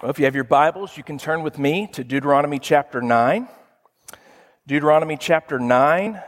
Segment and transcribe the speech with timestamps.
[0.00, 3.48] Well, if you have your Bibles, you can turn with me to Deuteronomy chapter 9.
[4.64, 6.22] Deuteronomy chapter 9,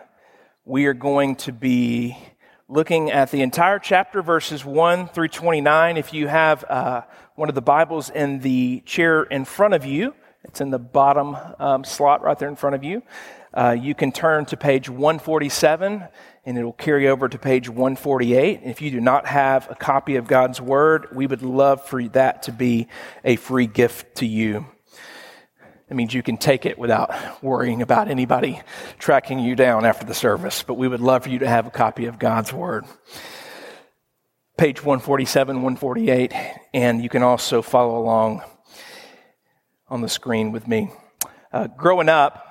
[0.65, 2.19] we are going to be
[2.67, 5.97] looking at the entire chapter, verses 1 through 29.
[5.97, 7.03] If you have uh,
[7.37, 11.37] one of the Bibles in the chair in front of you, it's in the bottom
[11.61, 13.05] um, slot right there in front of you.
[13.55, 16.09] Uh, you can turn to page 147
[16.45, 18.61] and it will carry over to page 148.
[18.65, 22.45] If you do not have a copy of God's Word, we would love for that
[22.45, 22.89] to be
[23.25, 24.67] a free gift to you.
[25.89, 28.63] That means you can take it without worrying about anybody
[28.99, 31.71] tracking you down after the service, but we would love for you to have a
[31.71, 32.85] copy of God's Word.
[34.57, 36.33] Page 147, 148,
[36.73, 38.43] and you can also follow along
[39.89, 40.91] on the screen with me.
[41.53, 42.47] Uh, growing up,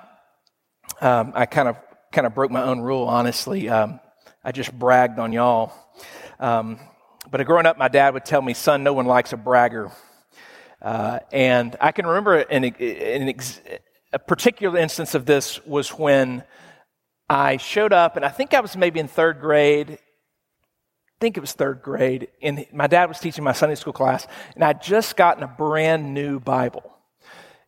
[1.00, 1.78] um, I kind of
[2.12, 3.70] kind of broke my own rule, honestly.
[3.70, 3.99] Um,
[4.44, 5.73] I just bragged on y'all.
[6.40, 6.80] Um,
[7.30, 9.91] but growing up, my dad would tell me, son, no one likes a bragger.
[10.81, 13.62] Uh, and I can remember an, an ex-
[14.12, 16.44] a particular instance of this was when
[17.30, 19.91] I showed up, and I think I was maybe in third grade.
[19.91, 22.30] I think it was third grade.
[22.41, 24.25] And my dad was teaching my Sunday school class,
[24.56, 26.98] and I'd just gotten a brand new Bible.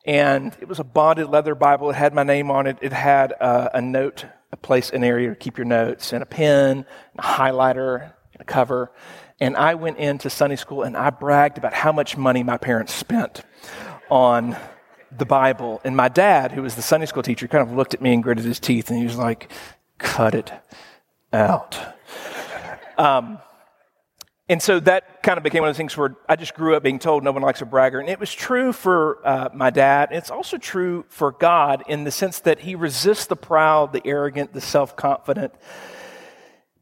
[0.05, 1.89] And it was a bonded leather Bible.
[1.91, 2.77] It had my name on it.
[2.81, 6.25] It had uh, a note, a place, an area to keep your notes, and a
[6.25, 6.85] pen, and
[7.19, 8.01] a highlighter,
[8.33, 8.91] and a cover.
[9.39, 12.93] And I went into Sunday school and I bragged about how much money my parents
[12.93, 13.43] spent
[14.09, 14.55] on
[15.17, 15.81] the Bible.
[15.83, 18.21] And my dad, who was the Sunday school teacher, kind of looked at me and
[18.21, 19.51] gritted his teeth and he was like,
[19.97, 20.51] cut it
[21.33, 21.79] out.
[22.99, 23.39] Um,
[24.51, 26.83] and so that kind of became one of those things where I just grew up
[26.83, 28.01] being told no one likes a bragger.
[28.01, 30.09] And it was true for uh, my dad.
[30.09, 34.05] And it's also true for God in the sense that he resists the proud, the
[34.05, 35.53] arrogant, the self confident,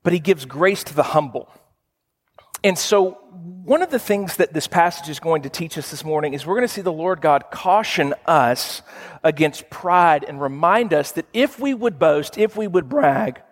[0.01, 1.47] but he gives grace to the humble.
[2.63, 6.03] And so, one of the things that this passage is going to teach us this
[6.03, 8.81] morning is we're going to see the Lord God caution us
[9.23, 13.43] against pride and remind us that if we would boast, if we would brag,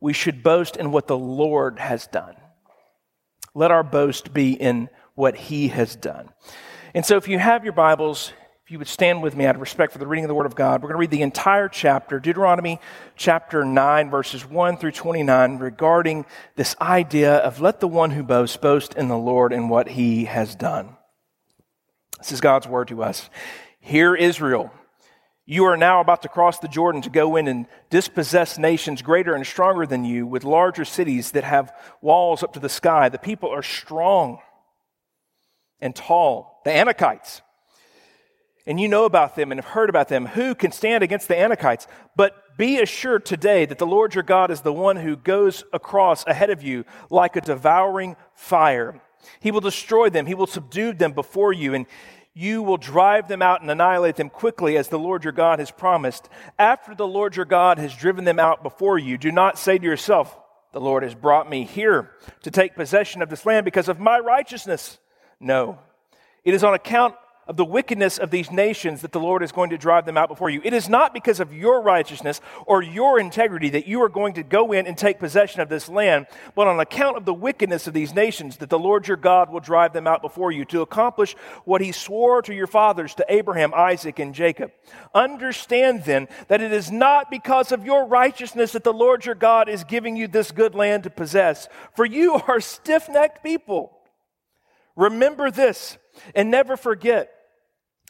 [0.00, 2.37] we should boast in what the Lord has done.
[3.58, 6.28] Let our boast be in what he has done.
[6.94, 8.32] And so, if you have your Bibles,
[8.64, 10.46] if you would stand with me out of respect for the reading of the Word
[10.46, 12.78] of God, we're going to read the entire chapter, Deuteronomy
[13.16, 16.24] chapter 9, verses 1 through 29, regarding
[16.54, 20.26] this idea of let the one who boasts boast in the Lord and what he
[20.26, 20.96] has done.
[22.18, 23.28] This is God's word to us.
[23.80, 24.70] Hear Israel.
[25.50, 29.34] You are now about to cross the Jordan to go in and dispossess nations greater
[29.34, 31.72] and stronger than you with larger cities that have
[32.02, 33.08] walls up to the sky.
[33.08, 34.40] The people are strong
[35.80, 36.60] and tall.
[36.66, 37.40] The Anakites.
[38.66, 40.26] And you know about them and have heard about them.
[40.26, 41.86] Who can stand against the Anakites?
[42.14, 46.26] But be assured today that the Lord your God is the one who goes across
[46.26, 49.00] ahead of you like a devouring fire.
[49.40, 50.26] He will destroy them.
[50.26, 51.72] He will subdue them before you.
[51.72, 51.86] And
[52.38, 55.72] you will drive them out and annihilate them quickly as the Lord your God has
[55.72, 56.28] promised.
[56.56, 59.84] After the Lord your God has driven them out before you, do not say to
[59.84, 60.38] yourself,
[60.70, 62.12] The Lord has brought me here
[62.44, 64.98] to take possession of this land because of my righteousness.
[65.40, 65.80] No,
[66.44, 67.16] it is on account
[67.48, 70.28] of the wickedness of these nations that the Lord is going to drive them out
[70.28, 70.60] before you.
[70.64, 74.42] It is not because of your righteousness or your integrity that you are going to
[74.42, 77.94] go in and take possession of this land, but on account of the wickedness of
[77.94, 81.34] these nations that the Lord your God will drive them out before you to accomplish
[81.64, 84.70] what he swore to your fathers, to Abraham, Isaac, and Jacob.
[85.14, 89.70] Understand then that it is not because of your righteousness that the Lord your God
[89.70, 91.66] is giving you this good land to possess,
[91.96, 93.94] for you are stiff necked people.
[94.96, 95.96] Remember this
[96.34, 97.32] and never forget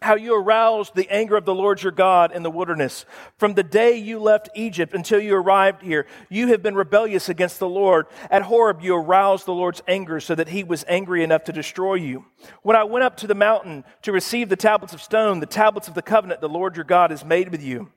[0.01, 3.05] how you aroused the anger of the Lord your God in the wilderness.
[3.37, 7.59] From the day you left Egypt until you arrived here, you have been rebellious against
[7.59, 8.07] the Lord.
[8.31, 11.95] At Horeb, you aroused the Lord's anger so that he was angry enough to destroy
[11.95, 12.25] you.
[12.63, 15.89] When I went up to the mountain to receive the tablets of stone, the tablets
[15.89, 17.91] of the covenant the Lord your God has made with you,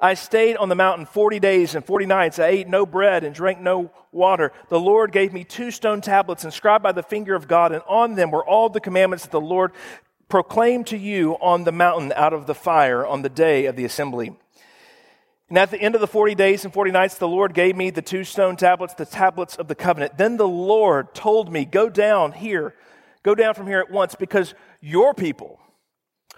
[0.00, 2.38] I stayed on the mountain 40 days and 40 nights.
[2.38, 4.52] I ate no bread and drank no water.
[4.68, 8.14] The Lord gave me two stone tablets inscribed by the finger of God, and on
[8.14, 9.72] them were all the commandments that the Lord
[10.34, 13.84] proclaimed to you on the mountain out of the fire on the day of the
[13.84, 14.34] assembly.
[15.48, 17.90] And at the end of the 40 days and 40 nights, the Lord gave me
[17.90, 20.18] the two stone tablets, the tablets of the covenant.
[20.18, 22.74] Then the Lord told me, Go down here,
[23.22, 25.60] go down from here at once, because your people,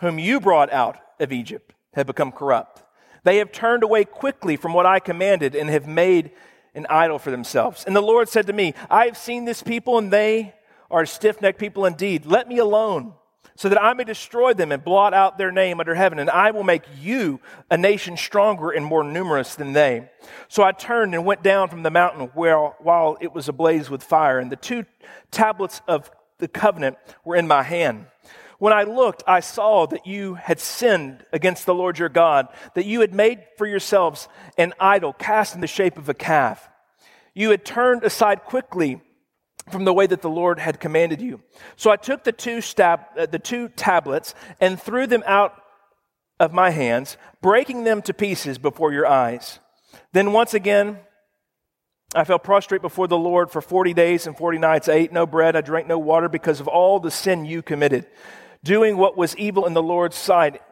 [0.01, 2.83] whom you brought out of Egypt, have become corrupt.
[3.25, 6.33] They have turned away quickly from what I commanded and have made
[6.75, 7.83] an idol for themselves.
[7.87, 10.55] And the Lord said to me, I have seen this people, and they
[10.91, 12.27] are stiff necked people indeed.
[12.27, 13.15] Let me alone
[13.57, 16.51] so that I may destroy them and blot out their name under heaven, and I
[16.51, 20.09] will make you a nation stronger and more numerous than they.
[20.49, 24.03] So I turned and went down from the mountain where, while it was ablaze with
[24.03, 24.85] fire, and the two
[25.31, 28.07] tablets of the covenant were in my hand.
[28.59, 32.87] When I looked, I saw that you had sinned against the Lord your God, that
[32.87, 36.69] you had made for yourselves an idol cast in the shape of a calf.
[37.35, 39.03] You had turned aside quickly
[39.71, 41.41] from the way that the Lord had commanded you.
[41.77, 45.61] So I took the two, stab, uh, the two tablets and threw them out
[46.39, 49.59] of my hands, breaking them to pieces before your eyes.
[50.13, 50.99] Then once again,
[52.15, 54.89] I fell prostrate before the Lord for 40 days and 40 nights.
[54.89, 58.07] I ate no bread, I drank no water because of all the sin you committed,
[58.63, 60.63] doing what was evil in the Lord's sight,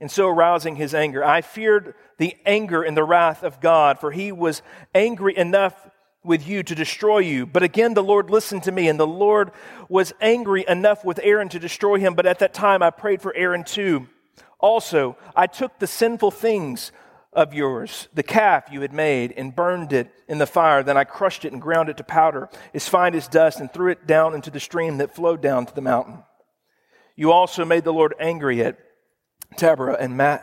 [0.00, 1.24] and so arousing his anger.
[1.24, 4.62] I feared the anger and the wrath of God, for he was
[4.94, 5.89] angry enough
[6.22, 7.46] with you to destroy you.
[7.46, 9.52] But again, the Lord listened to me, and the Lord
[9.88, 12.14] was angry enough with Aaron to destroy him.
[12.14, 14.08] But at that time, I prayed for Aaron too.
[14.58, 16.92] Also, I took the sinful things
[17.32, 20.82] of yours, the calf you had made, and burned it in the fire.
[20.82, 23.90] Then I crushed it and ground it to powder, as fine as dust, and threw
[23.90, 26.24] it down into the stream that flowed down to the mountain.
[27.16, 28.78] You also made the Lord angry at
[29.56, 30.40] Taberah and Ma-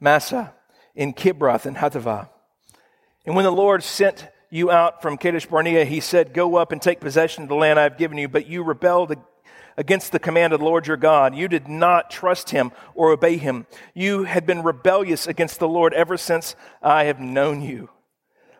[0.00, 0.52] Massah,
[0.94, 2.28] in Kibroth and Hattaavah.
[3.26, 6.80] And when the Lord sent you out from Kadesh Barnea, he said, Go up and
[6.80, 8.28] take possession of the land I have given you.
[8.28, 9.12] But you rebelled
[9.76, 11.34] against the command of the Lord your God.
[11.34, 13.66] You did not trust him or obey him.
[13.94, 17.90] You had been rebellious against the Lord ever since I have known you.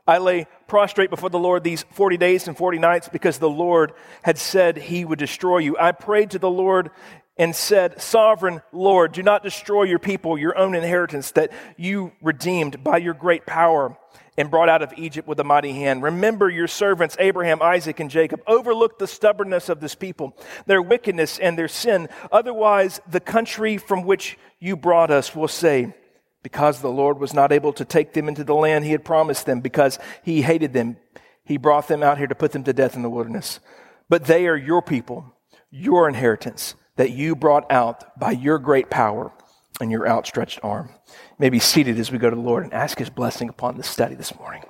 [0.04, 3.92] I lay prostrate before the Lord these 40 days and 40 nights because the Lord
[4.22, 5.78] had said he would destroy you.
[5.78, 6.90] I prayed to the Lord
[7.36, 12.82] and said, Sovereign Lord, do not destroy your people, your own inheritance that you redeemed
[12.82, 13.96] by your great power
[14.36, 16.02] and brought out of Egypt with a mighty hand.
[16.02, 18.40] Remember your servants, Abraham, Isaac, and Jacob.
[18.46, 20.36] Overlook the stubbornness of this people,
[20.66, 22.08] their wickedness and their sin.
[22.32, 25.94] Otherwise, the country from which you brought us will say,
[26.42, 29.46] because the Lord was not able to take them into the land he had promised
[29.46, 30.96] them, because he hated them,
[31.44, 33.60] he brought them out here to put them to death in the wilderness.
[34.08, 35.32] But they are your people,
[35.70, 39.32] your inheritance, that you brought out by your great power
[39.80, 40.90] and your outstretched arm
[41.38, 43.88] may be seated as we go to the Lord and ask His blessing upon this
[43.88, 44.62] study this morning.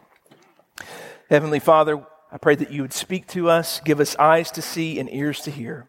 [1.30, 4.98] Heavenly Father, I pray that you would speak to us, give us eyes to see
[4.98, 5.88] and ears to hear.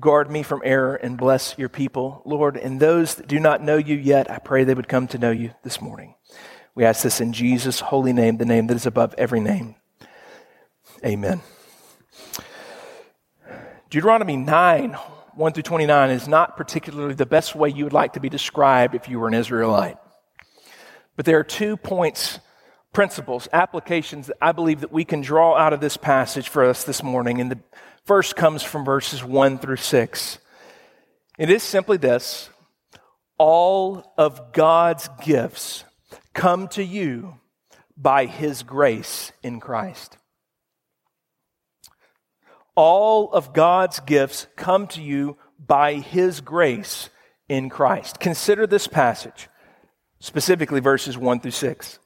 [0.00, 2.56] Guard me from error and bless your people, Lord.
[2.56, 5.30] And those that do not know you yet, I pray they would come to know
[5.30, 6.14] you this morning.
[6.74, 9.74] We ask this in Jesus' holy name, the name that is above every name.
[11.04, 11.42] Amen.
[13.90, 14.96] Deuteronomy 9
[15.34, 18.94] 1 through 29 is not particularly the best way you would like to be described
[18.94, 19.96] if you were an Israelite.
[21.16, 22.38] But there are two points,
[22.92, 26.84] principles, applications that I believe that we can draw out of this passage for us
[26.84, 27.40] this morning.
[27.40, 27.58] And the
[28.04, 30.38] first comes from verses 1 through 6.
[31.38, 32.50] It is simply this
[33.38, 35.84] all of God's gifts
[36.34, 37.40] come to you
[37.96, 40.18] by his grace in Christ.
[42.74, 47.10] All of God's gifts come to you by His grace
[47.48, 48.18] in Christ.
[48.18, 49.48] Consider this passage,
[50.20, 51.98] specifically verses 1 through 6.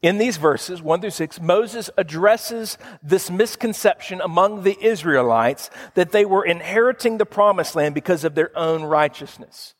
[0.00, 6.26] In these verses, 1 through 6, Moses addresses this misconception among the Israelites that they
[6.26, 9.74] were inheriting the promised land because of their own righteousness.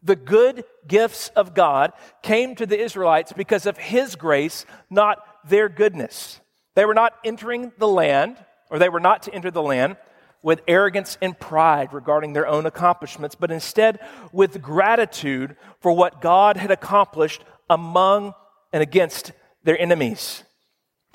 [0.00, 1.92] The good gifts of God
[2.22, 6.40] came to the Israelites because of His grace, not their goodness.
[6.76, 8.36] They were not entering the land
[8.70, 9.96] or they were not to enter the land
[10.42, 13.98] with arrogance and pride regarding their own accomplishments, but instead
[14.32, 18.34] with gratitude for what God had accomplished among
[18.72, 19.32] and against
[19.64, 20.44] their enemies.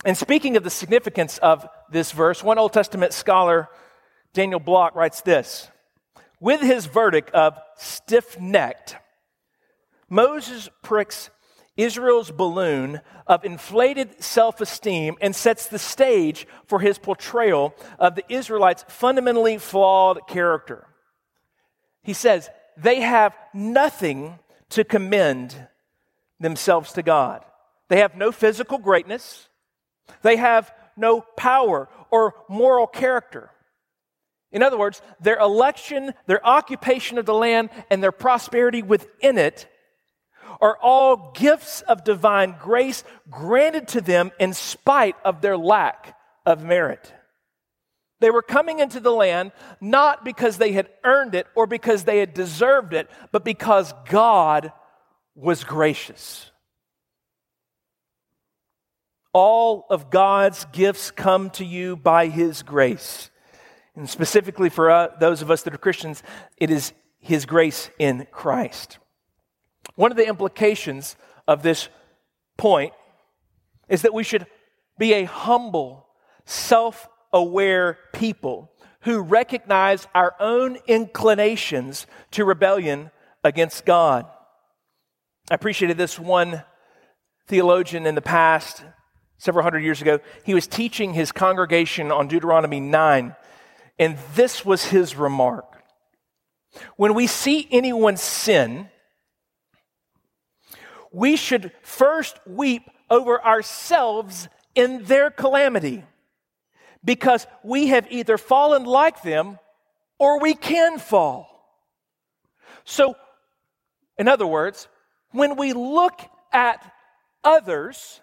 [0.05, 3.69] And speaking of the significance of this verse, one Old Testament scholar,
[4.33, 5.69] Daniel Block, writes this
[6.39, 8.97] With his verdict of stiff necked,
[10.09, 11.29] Moses pricks
[11.75, 18.23] Israel's balloon of inflated self esteem and sets the stage for his portrayal of the
[18.29, 20.87] Israelites' fundamentally flawed character.
[22.03, 24.37] He says, they have nothing
[24.69, 25.67] to commend
[26.39, 27.43] themselves to God.
[27.87, 29.47] They have no physical greatness,
[30.21, 33.49] they have no power or moral character.
[34.51, 39.67] In other words, their election, their occupation of the land, and their prosperity within it
[40.61, 46.63] are all gifts of divine grace granted to them in spite of their lack of
[46.63, 47.13] merit.
[48.19, 52.19] They were coming into the land not because they had earned it or because they
[52.19, 54.71] had deserved it, but because God
[55.35, 56.49] was gracious.
[59.33, 63.29] All of God's gifts come to you by His grace.
[63.95, 66.23] And specifically for uh, those of us that are Christians,
[66.55, 68.99] it is His grace in Christ.
[69.95, 71.15] One of the implications
[71.47, 71.89] of this
[72.57, 72.93] point
[73.89, 74.47] is that we should
[74.97, 76.07] be a humble,
[76.45, 78.71] self aware people
[79.01, 83.11] who recognize our own inclinations to rebellion
[83.43, 84.25] against God.
[85.51, 86.63] I appreciated this one
[87.47, 88.83] theologian in the past,
[89.37, 90.19] several hundred years ago.
[90.45, 93.35] He was teaching his congregation on Deuteronomy 9,
[93.99, 95.83] and this was his remark.
[96.95, 98.89] When we see anyone sin,
[101.13, 106.03] we should first weep over ourselves in their calamity
[107.05, 109.59] because we have either fallen like them
[110.17, 111.47] or we can fall.
[112.83, 113.15] So,
[114.17, 114.87] in other words,
[115.31, 116.19] when we look
[116.51, 116.91] at
[117.43, 118.19] others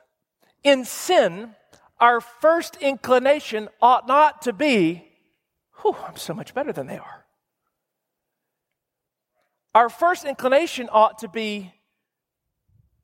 [0.65, 1.55] in sin,
[2.01, 5.05] our first inclination ought not to be,
[5.81, 7.25] whew, I'm so much better than they are.
[9.75, 11.73] Our first inclination ought to be,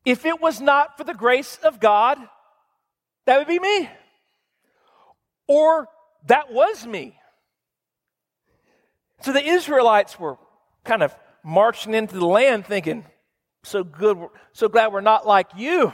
[0.07, 2.17] if it was not for the grace of God,
[3.27, 3.91] that would be me.
[5.49, 5.89] Or
[6.27, 7.19] that was me.
[9.23, 10.39] So the Israelites were
[10.85, 13.05] kind of marching into the land thinking,
[13.65, 14.17] so good,
[14.53, 15.93] so glad we're not like you,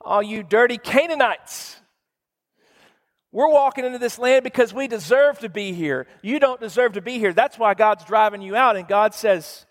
[0.00, 1.76] all you dirty Canaanites.
[3.32, 6.06] We're walking into this land because we deserve to be here.
[6.22, 7.34] You don't deserve to be here.
[7.34, 8.76] That's why God's driving you out.
[8.76, 9.66] And God says,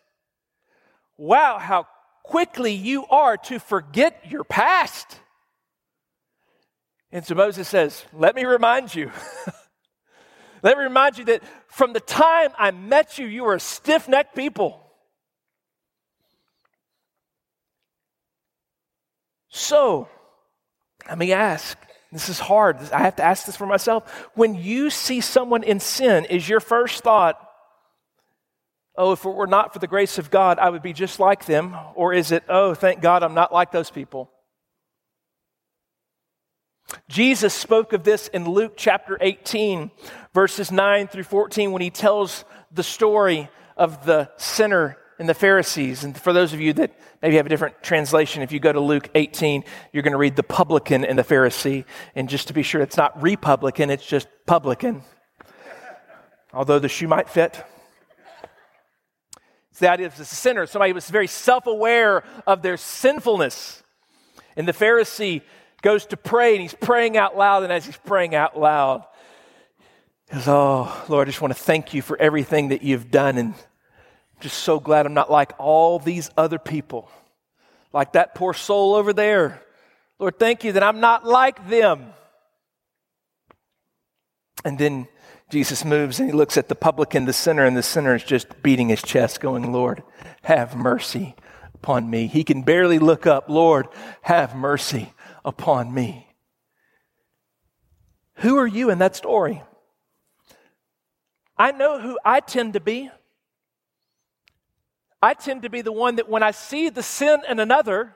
[1.18, 1.88] Wow, how
[2.24, 5.20] quickly you are to forget your past.
[7.12, 9.12] And so Moses says, Let me remind you.
[10.64, 14.08] Let me remind you that from the time I met you, you were a stiff
[14.08, 14.80] necked people.
[19.50, 20.08] So,
[21.08, 21.78] let me ask
[22.14, 22.78] this is hard.
[22.92, 24.10] I have to ask this for myself.
[24.36, 27.40] When you see someone in sin, is your first thought,
[28.96, 31.46] oh, if it were not for the grace of God, I would be just like
[31.46, 31.76] them?
[31.96, 34.30] Or is it, oh, thank God I'm not like those people?
[37.10, 39.92] Jesus spoke of this in Luke chapter 18,
[40.34, 46.04] verses 9 through 14, when he tells the story of the sinner and the Pharisees.
[46.04, 48.80] And for those of you that maybe have a different translation, if you go to
[48.80, 51.86] Luke 18, you're going to read the publican and the Pharisee.
[52.16, 55.04] And just to be sure, it's not republican, it's just publican.
[56.54, 57.64] Although the shoe might fit.
[59.80, 63.82] The idea of the sinner, somebody who was very self aware of their sinfulness.
[64.56, 65.42] And the Pharisee
[65.82, 67.64] goes to pray and he's praying out loud.
[67.64, 69.04] And as he's praying out loud,
[70.30, 73.38] he goes, Oh, Lord, I just want to thank you for everything that you've done.
[73.38, 77.10] And I'm just so glad I'm not like all these other people,
[77.92, 79.62] like that poor soul over there.
[80.20, 82.14] Lord, thank you that I'm not like them.
[84.64, 85.08] And then
[85.54, 88.64] Jesus moves and he looks at the publican, the sinner, and the sinner is just
[88.64, 90.02] beating his chest, going, Lord,
[90.42, 91.36] have mercy
[91.76, 92.26] upon me.
[92.26, 93.50] He can barely look up.
[93.50, 93.88] Lord,
[94.24, 95.14] have mercy
[95.46, 96.28] upon me.
[98.38, 99.62] Who are you in that story?
[101.56, 103.12] I know who I tend to be.
[105.22, 108.16] I tend to be the one that when I see the sin in another,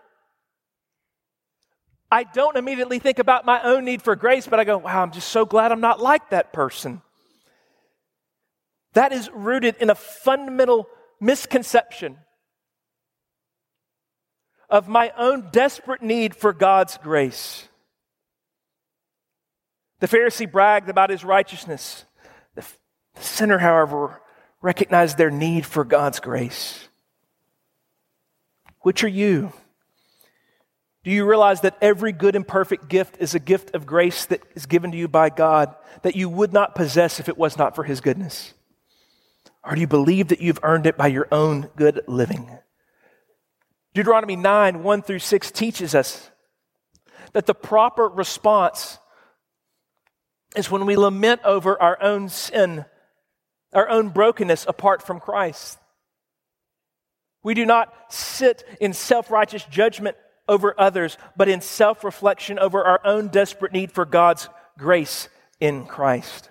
[2.12, 5.12] I don't immediately think about my own need for grace, but I go, wow, I'm
[5.12, 7.04] just so glad I'm not like that person.
[8.94, 10.88] That is rooted in a fundamental
[11.20, 12.18] misconception
[14.70, 17.68] of my own desperate need for God's grace.
[20.00, 22.06] The Pharisee bragged about his righteousness.
[22.56, 22.66] The,
[23.16, 24.22] the sinner, however,
[24.62, 26.88] recognized their need for God's grace.
[28.82, 29.54] Which are you?
[31.04, 34.42] Do you realize that every good and perfect gift is a gift of grace that
[34.56, 37.76] is given to you by God that you would not possess if it was not
[37.76, 38.54] for His goodness?
[39.68, 42.50] Or do you believe that you've earned it by your own good living?
[43.94, 46.32] Deuteronomy 9, 1 through 6 teaches us
[47.34, 48.98] that the proper response
[50.56, 52.86] is when we lament over our own sin,
[53.74, 55.78] our own brokenness apart from Christ.
[57.44, 60.16] We do not sit in self righteous judgment
[60.48, 64.48] over others, but in self reflection over our own desperate need for God's
[64.78, 65.28] grace
[65.60, 66.50] in Christ.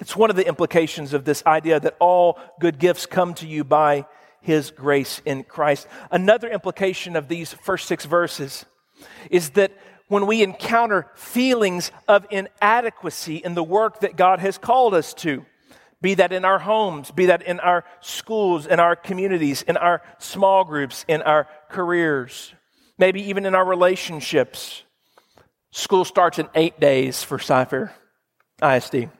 [0.00, 3.64] It's one of the implications of this idea that all good gifts come to you
[3.64, 4.06] by
[4.40, 5.86] his grace in Christ.
[6.10, 8.64] Another implication of these first six verses
[9.30, 9.72] is that
[10.08, 15.44] when we encounter feelings of inadequacy in the work that God has called us to,
[16.02, 20.02] be that in our homes, be that in our schools, in our communities, in our
[20.18, 22.54] small groups, in our careers,
[22.98, 24.82] maybe even in our relationships.
[25.72, 27.94] School starts in eight days for Cy-Fair
[28.62, 29.10] ISD.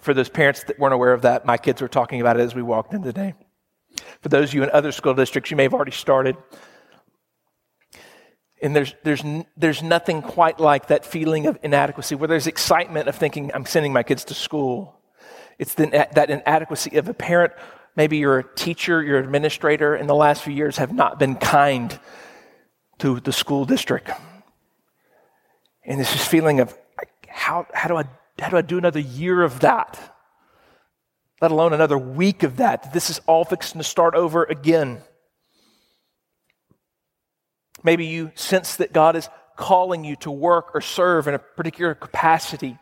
[0.00, 2.54] For those parents that weren't aware of that, my kids were talking about it as
[2.54, 3.34] we walked in today.
[4.20, 6.36] For those of you in other school districts, you may have already started.
[8.60, 9.22] And there's, there's,
[9.56, 13.92] there's nothing quite like that feeling of inadequacy where there's excitement of thinking, I'm sending
[13.92, 15.00] my kids to school.
[15.58, 17.52] It's the, that inadequacy of a parent.
[17.96, 21.98] Maybe you're teacher, you're administrator, in the last few years have not been kind
[22.98, 24.10] to the school district.
[25.84, 26.76] And this feeling of
[27.28, 28.04] how, how, do I,
[28.38, 29.98] how do I do another year of that?
[31.40, 32.92] Let alone another week of that.
[32.92, 34.98] This is all fixing to start over again.
[37.84, 41.94] Maybe you sense that God is calling you to work or serve in a particular
[41.94, 42.76] capacity.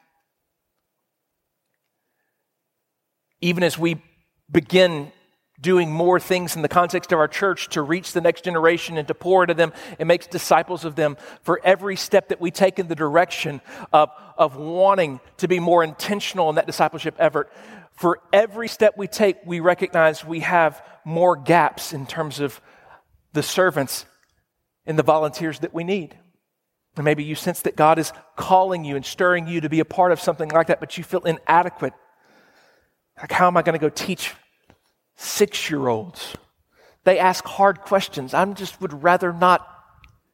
[3.40, 4.02] Even as we
[4.50, 5.12] begin
[5.60, 9.08] doing more things in the context of our church to reach the next generation and
[9.08, 12.78] to pour into them and make disciples of them, for every step that we take
[12.78, 13.60] in the direction
[13.92, 17.50] of, of wanting to be more intentional in that discipleship effort,
[17.92, 22.60] for every step we take, we recognize we have more gaps in terms of
[23.32, 24.04] the servants
[24.84, 26.16] and the volunteers that we need.
[26.96, 29.84] And maybe you sense that God is calling you and stirring you to be a
[29.84, 31.92] part of something like that, but you feel inadequate.
[33.18, 34.34] Like, how am I going to go teach
[35.16, 36.36] six year olds?
[37.04, 38.34] They ask hard questions.
[38.34, 39.66] I just would rather not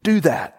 [0.03, 0.59] do that.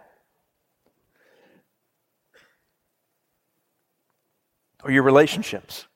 [4.84, 5.88] Or your relationships,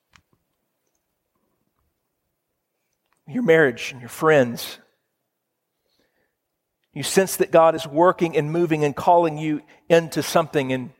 [3.28, 4.80] your marriage, and your friends.
[6.94, 10.92] You sense that God is working and moving and calling you into something, and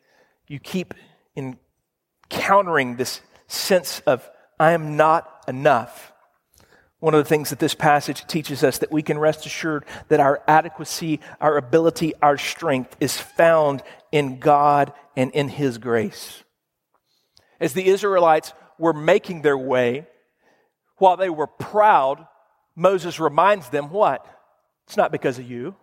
[0.48, 0.94] you keep
[1.36, 4.30] encountering this sense of,
[4.60, 6.12] I am not enough.
[7.00, 10.20] One of the things that this passage teaches us that we can rest assured that
[10.20, 16.44] our adequacy, our ability, our strength is found in God and in His grace.
[17.60, 20.08] As the Israelites were making their way,
[20.98, 22.26] while they were proud,
[22.76, 24.26] Moses reminds them what?
[24.88, 25.76] It's not because of you.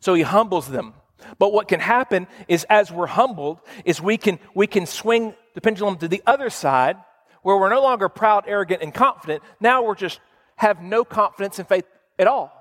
[0.00, 0.94] So he humbles them.
[1.38, 5.60] But what can happen is as we're humbled, is we can, we can swing the
[5.60, 6.96] pendulum to the other side
[7.42, 9.42] where we're no longer proud, arrogant, and confident.
[9.60, 10.20] Now we're just
[10.56, 11.84] have no confidence and faith
[12.18, 12.52] at all.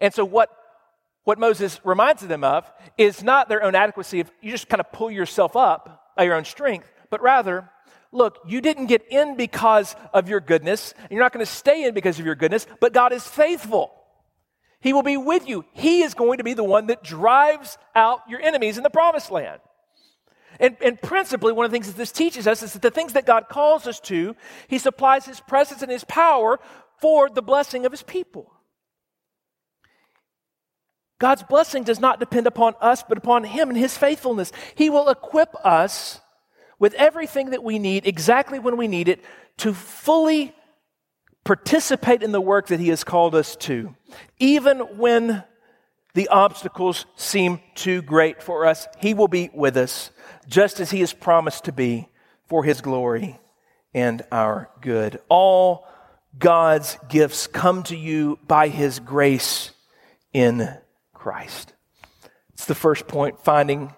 [0.00, 0.50] And so what,
[1.24, 4.90] what Moses reminds them of is not their own adequacy of you just kind of
[4.92, 7.68] pull yourself up by your own strength, but rather,
[8.12, 11.84] look, you didn't get in because of your goodness, and you're not going to stay
[11.84, 13.92] in because of your goodness, but God is faithful.
[14.80, 15.64] He will be with you.
[15.72, 19.30] He is going to be the one that drives out your enemies in the promised
[19.30, 19.60] land.
[20.60, 23.14] And, and, principally, one of the things that this teaches us is that the things
[23.14, 24.36] that God calls us to,
[24.68, 26.60] He supplies His presence and His power
[27.00, 28.52] for the blessing of His people.
[31.18, 34.52] God's blessing does not depend upon us, but upon Him and His faithfulness.
[34.74, 36.20] He will equip us
[36.78, 39.24] with everything that we need exactly when we need it
[39.58, 40.54] to fully
[41.44, 43.94] participate in the work that He has called us to,
[44.38, 45.42] even when
[46.14, 48.88] the obstacles seem too great for us.
[48.98, 50.10] He will be with us,
[50.48, 52.08] just as He has promised to be
[52.46, 53.38] for His glory
[53.94, 55.20] and our good.
[55.28, 55.86] All
[56.38, 59.72] God's gifts come to you by His grace
[60.32, 60.68] in
[61.12, 61.74] Christ.
[62.54, 63.92] It's the first point, finding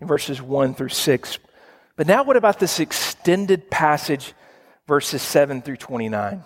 [0.00, 1.38] in verses 1 through 6.
[1.96, 4.34] But now, what about this extended passage,
[4.86, 6.44] verses 7 through 29?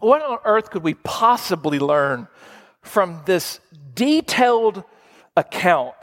[0.00, 2.28] What on earth could we possibly learn
[2.82, 3.60] from this
[3.94, 4.84] detailed
[5.36, 5.96] account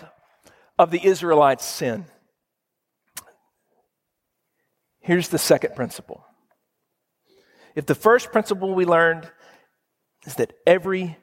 [0.78, 2.06] of the Israelites' sin?
[5.00, 6.26] Here's the second principle.
[7.76, 9.30] If the first principle we learned
[10.26, 11.18] is that every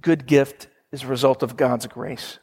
[0.00, 2.38] good gift is a result of God's grace,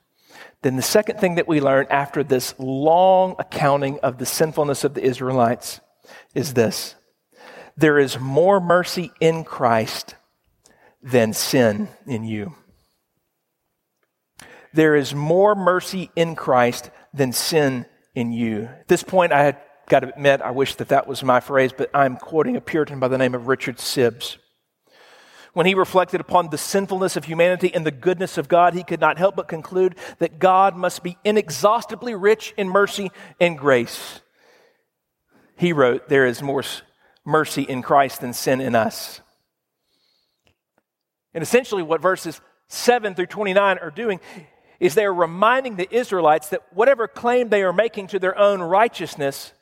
[0.62, 4.94] then the second thing that we learn after this long accounting of the sinfulness of
[4.94, 5.80] the Israelites
[6.36, 6.96] is this
[7.78, 10.16] there is more mercy in Christ
[11.04, 12.56] than sin in you.
[14.74, 17.86] There is more mercy in Christ than sin
[18.16, 18.64] in you.
[18.64, 19.58] At this point, I had
[19.90, 23.00] got to admit, I wish that that was my phrase, but I'm quoting a Puritan
[23.00, 24.38] by the name of Richard Sibbes.
[25.54, 29.02] When he reflected upon the sinfulness of humanity and the goodness of God, he could
[29.02, 34.22] not help but conclude that God must be inexhaustibly rich in mercy and grace.
[35.58, 36.64] He wrote, There is more
[37.26, 39.20] mercy in Christ than sin in us.
[41.34, 44.20] And essentially, what verses 7 through 29 are doing
[44.80, 49.54] is they're reminding the Israelites that whatever claim they are making to their own righteousness,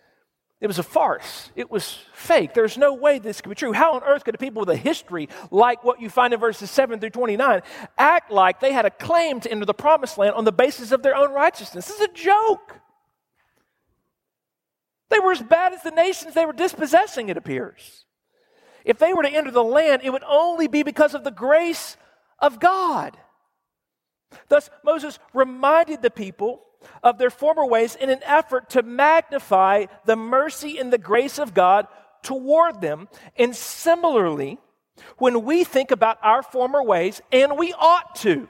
[0.61, 1.51] it was a farce.
[1.55, 2.53] It was fake.
[2.53, 3.71] There's no way this could be true.
[3.71, 6.69] How on earth could a people with a history like what you find in verses
[6.71, 7.61] 7 through 29
[7.97, 11.01] act like they had a claim to enter the promised land on the basis of
[11.01, 11.87] their own righteousness?
[11.87, 12.75] This is a joke.
[15.09, 18.05] They were as bad as the nations they were dispossessing, it appears.
[18.89, 21.95] If they were to enter the land, it would only be because of the grace
[22.39, 23.15] of God.
[24.47, 26.63] Thus, Moses reminded the people
[27.03, 31.53] of their former ways in an effort to magnify the mercy and the grace of
[31.53, 31.85] God
[32.23, 33.07] toward them.
[33.37, 34.57] And similarly,
[35.19, 38.47] when we think about our former ways, and we ought to,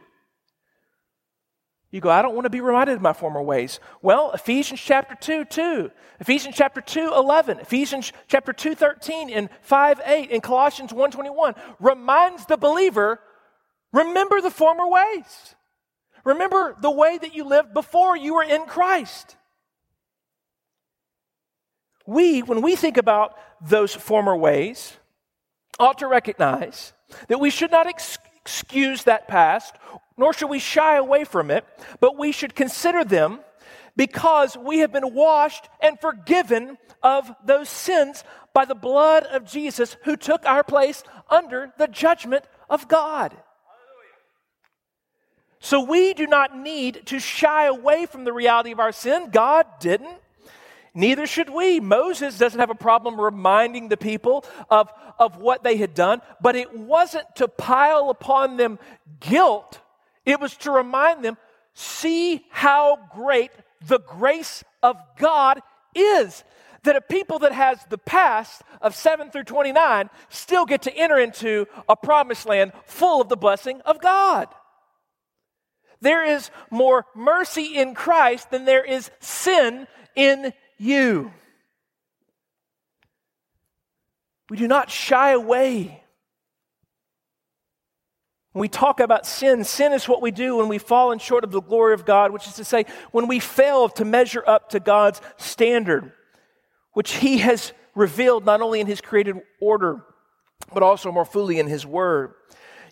[1.92, 3.80] you go, I don't want to be reminded of my former ways.
[4.02, 5.92] Well, Ephesians chapter 2, 2.
[6.20, 7.60] Ephesians chapter 2, 11.
[7.60, 13.20] Ephesians chapter 2, 13 and 5, 8 and Colossians 1, 21 reminds the believer,
[13.92, 15.56] remember the former ways.
[16.24, 19.36] Remember the way that you lived before you were in Christ.
[22.06, 24.98] We, when we think about those former ways,
[25.80, 26.94] ought to recognize
[27.30, 28.18] that we should not ex-
[28.50, 29.76] excuse that past,
[30.18, 31.64] nor should we shy away from it,
[32.00, 33.40] but we should consider them
[33.96, 39.98] because we have been washed and forgiven of those sins by the blood of Jesus
[40.04, 43.38] who took our place under the judgment of God.
[45.60, 49.30] So we do not need to shy away from the reality of our sin.
[49.30, 50.18] God didn't.
[51.00, 51.80] Neither should we.
[51.80, 56.58] Moses doesn't have a problem reminding the people of, of what they had done, but
[56.58, 58.78] it wasn't to pile upon them
[59.22, 59.80] guilt.
[60.26, 61.38] It was to remind them,
[61.74, 63.52] see how great
[63.88, 65.62] the grace of God
[65.96, 66.44] is.
[66.84, 71.18] That a people that has the past of 7 through 29 still get to enter
[71.18, 74.50] into a promised land full of the blessing of God.
[76.02, 81.32] There is more mercy in Christ than there is sin in you.
[84.50, 86.04] We do not shy away.
[88.54, 91.52] When we talk about sin, sin is what we do when we fall short of
[91.52, 94.80] the glory of God, which is to say, when we fail to measure up to
[94.80, 96.12] God's standard,
[96.94, 100.04] which He has revealed not only in His created order,
[100.74, 102.34] but also more fully in His Word.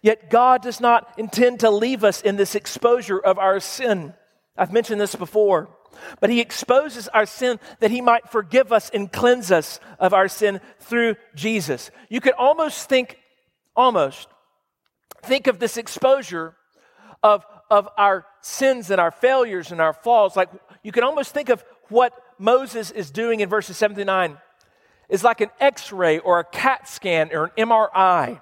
[0.04, 4.14] Yet God does not intend to leave us in this exposure of our sin.
[4.56, 5.70] I've mentioned this before.
[6.20, 10.28] But he exposes our sin that he might forgive us and cleanse us of our
[10.28, 11.92] sin through Jesus.
[12.10, 13.18] You could almost think,
[13.76, 14.28] almost,
[15.24, 16.56] think of this exposure
[17.24, 20.36] of, of our sins and our failures and our falls.
[20.36, 20.50] Like
[20.84, 24.38] you can almost think of what Moses is doing in verses 79
[25.10, 28.42] is like an x ray or a CAT scan or an MRI.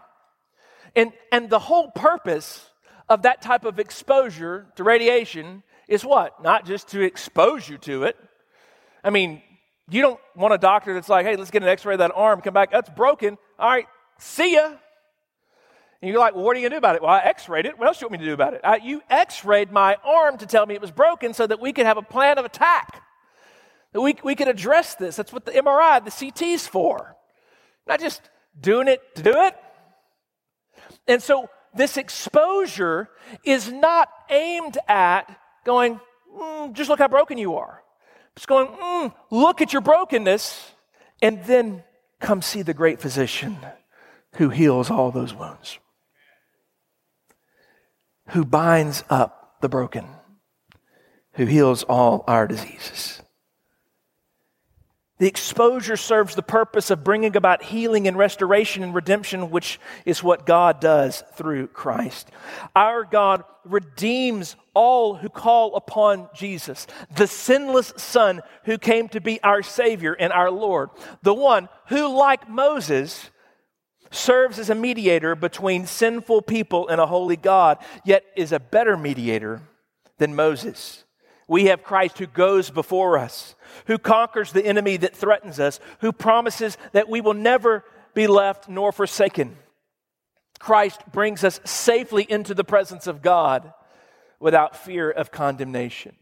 [0.96, 2.70] And, and the whole purpose
[3.10, 6.42] of that type of exposure to radiation is what?
[6.42, 8.18] Not just to expose you to it.
[9.04, 9.42] I mean,
[9.90, 12.12] you don't want a doctor that's like, hey, let's get an x ray of that
[12.16, 13.38] arm, come back, that's broken.
[13.60, 14.74] All right, see ya.
[16.02, 17.02] And you're like, well, what are you going to do about it?
[17.02, 17.78] Well, I x rayed it.
[17.78, 18.62] What else do you want me to do about it?
[18.64, 21.74] I, you x rayed my arm to tell me it was broken so that we
[21.74, 23.02] could have a plan of attack.
[23.94, 25.16] That we, we could address this.
[25.16, 27.16] That's what the MRI, the CT's for.
[27.88, 28.22] Not just
[28.60, 29.56] doing it to do it.
[31.08, 33.10] And so this exposure
[33.44, 36.00] is not aimed at going,
[36.34, 37.82] mm, just look how broken you are.
[38.36, 40.72] Just going, mm, look at your brokenness,
[41.22, 41.84] and then
[42.20, 43.58] come see the great physician
[44.36, 45.80] who heals all those wounds,
[48.30, 50.06] who binds up the broken,
[51.34, 53.15] who heals all our diseases.
[55.18, 60.22] The exposure serves the purpose of bringing about healing and restoration and redemption, which is
[60.22, 62.30] what God does through Christ.
[62.76, 69.42] Our God redeems all who call upon Jesus, the sinless Son who came to be
[69.42, 70.90] our Savior and our Lord,
[71.24, 73.30] the one who, like Moses,
[74.12, 78.98] serves as a mediator between sinful people and a holy God, yet is a better
[78.98, 79.62] mediator
[80.18, 81.05] than Moses.
[81.48, 83.56] We have Christ who goes before us,
[83.86, 88.68] who conquers the enemy that threatens us, who promises that we will never be left
[88.68, 89.58] nor forsaken.
[90.58, 93.74] Christ brings us safely into the presence of God
[94.40, 96.16] without fear of condemnation.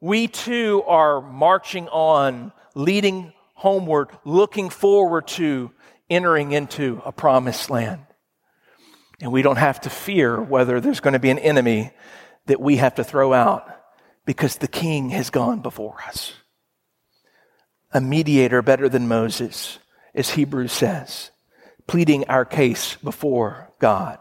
[0.00, 5.70] We too are marching on, leading homeward, looking forward to
[6.08, 8.00] entering into a promised land.
[9.20, 11.92] And we don't have to fear whether there's going to be an enemy
[12.46, 13.81] that we have to throw out
[14.24, 16.34] because the king has gone before us.
[17.92, 19.78] A mediator better than Moses,
[20.14, 21.30] as Hebrews says,
[21.86, 24.18] pleading our case before God.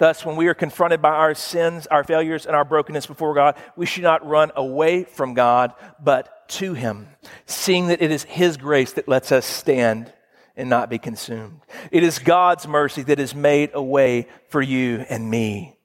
[0.00, 3.56] Thus, when we are confronted by our sins, our failures, and our brokenness before God,
[3.76, 7.08] we should not run away from God, but to Him,
[7.44, 10.10] seeing that it is His grace that lets us stand
[10.56, 11.60] and not be consumed.
[11.90, 15.78] It is God's mercy that has made a way for you and me.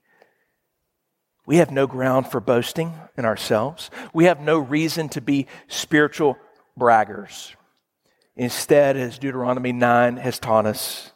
[1.46, 3.92] We have no ground for boasting in ourselves.
[4.14, 6.38] We have no reason to be spiritual
[6.80, 7.54] braggers.
[8.36, 11.12] Instead, as Deuteronomy 9 has taught us,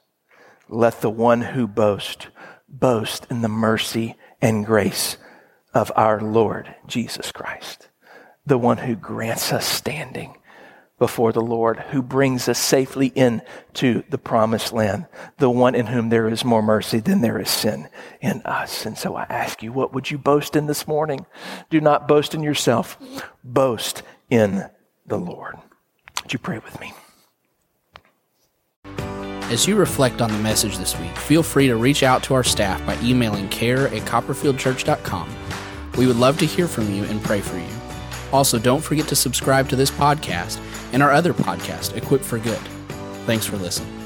[0.70, 2.28] let the one who boasts
[2.68, 5.18] boast in the mercy and grace
[5.74, 7.90] of our Lord Jesus Christ,
[8.46, 10.36] the one who grants us standing
[11.00, 15.08] before the Lord who brings us safely into the promised land,
[15.38, 17.90] the one in whom there is more mercy than there is sin
[18.22, 18.86] in us.
[18.86, 21.26] And so I ask you, what would you boast in this morning?
[21.70, 22.98] Do not boast in yourself,
[23.44, 24.70] boast in
[25.08, 25.56] the Lord.
[26.22, 26.94] Would you pray with me?
[29.50, 32.44] As you reflect on the message this week, feel free to reach out to our
[32.44, 35.36] staff by emailing care at copperfieldchurch.com.
[35.98, 37.79] We would love to hear from you and pray for you.
[38.32, 40.60] Also, don't forget to subscribe to this podcast
[40.94, 42.60] and our other podcast, Equipped for Good.
[43.26, 43.99] Thanks for listening.